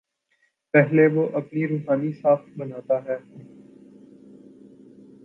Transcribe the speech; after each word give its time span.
پہلے 0.73 1.07
وہ 1.07 1.27
اپنی 1.33 1.67
روحانی 1.67 2.11
ساکھ 2.11 2.49
بناتا 2.57 2.97
ہے۔ 3.05 3.17